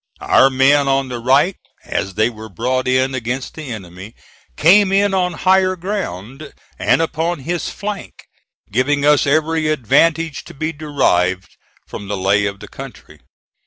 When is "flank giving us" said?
7.69-9.27